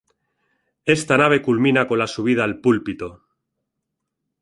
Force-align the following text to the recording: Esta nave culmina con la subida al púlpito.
Esta 0.95 1.15
nave 1.15 1.43
culmina 1.43 1.87
con 1.87 1.99
la 1.99 2.07
subida 2.07 2.43
al 2.43 2.59
púlpito. 2.59 3.21